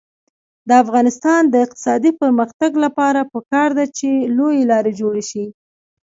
د 0.67 0.69
افغانستان 0.83 1.41
د 1.49 1.55
اقتصادي 1.65 2.11
پرمختګ 2.21 2.71
لپاره 2.83 3.29
پکار 3.33 3.69
ده 3.77 3.85
چې 3.97 4.09
لویې 4.37 4.63
لارې 4.71 4.91
جوړې 4.99 5.23
شي. 5.29 5.45